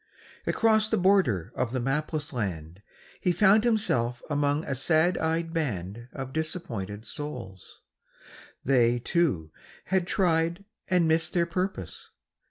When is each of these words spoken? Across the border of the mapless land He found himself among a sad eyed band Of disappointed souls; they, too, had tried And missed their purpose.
Across 0.47 0.89
the 0.89 0.97
border 0.97 1.51
of 1.53 1.73
the 1.73 1.79
mapless 1.79 2.33
land 2.33 2.81
He 3.19 3.31
found 3.31 3.63
himself 3.63 4.23
among 4.31 4.63
a 4.65 4.73
sad 4.73 5.15
eyed 5.19 5.53
band 5.53 6.07
Of 6.11 6.33
disappointed 6.33 7.05
souls; 7.05 7.81
they, 8.65 8.97
too, 8.97 9.51
had 9.85 10.07
tried 10.07 10.65
And 10.89 11.07
missed 11.07 11.33
their 11.33 11.45
purpose. 11.45 12.09